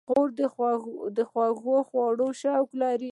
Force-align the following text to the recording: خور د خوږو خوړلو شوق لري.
خور 0.07 0.27
د 1.17 1.19
خوږو 1.31 1.77
خوړلو 1.87 2.27
شوق 2.41 2.69
لري. 2.81 3.09